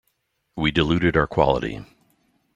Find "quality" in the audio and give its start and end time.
1.27-1.85